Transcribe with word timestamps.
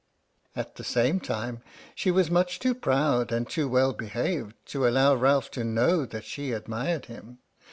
At 0.55 0.77
the 0.77 0.83
same 0.83 1.19
time, 1.19 1.61
she 1.93 2.09
was 2.09 2.31
much 2.31 2.57
too 2.57 2.73
proud 2.73 3.31
and 3.31 3.47
too 3.47 3.69
well 3.69 3.93
behaved 3.93 4.55
to 4.71 4.87
allow 4.87 5.13
Ralph 5.13 5.51
to 5.51 5.63
know 5.63 6.07
that 6.07 6.25
she 6.25 6.53
admired 6.53 7.05
him. 7.05 7.37